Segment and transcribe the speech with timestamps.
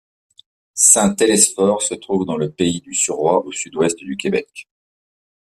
[0.73, 4.67] Saint-Télesphore se trouve dans le pays du Suroît au sud-ouest du Québec.